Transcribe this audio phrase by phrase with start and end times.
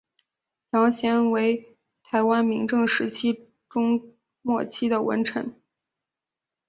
[0.71, 5.53] 杨贤为台湾明郑时期中末期的文臣。